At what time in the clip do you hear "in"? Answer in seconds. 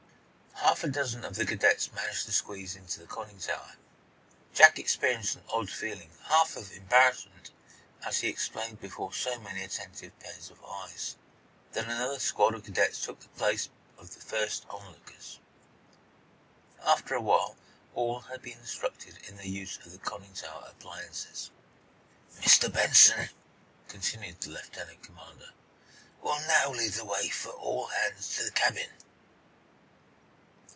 19.27-19.37